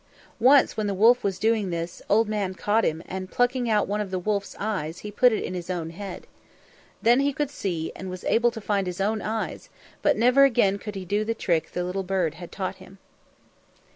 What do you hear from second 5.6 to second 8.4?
own head. Then he could see, and was